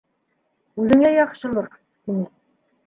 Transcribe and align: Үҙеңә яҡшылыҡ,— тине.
Үҙеңә 0.85 1.13
яҡшылыҡ,— 1.19 1.81
тине. 2.09 2.29